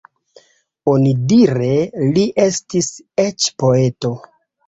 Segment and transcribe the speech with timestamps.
[0.93, 1.69] Onidire
[2.17, 2.89] li estis
[3.25, 4.13] eĉ poeto.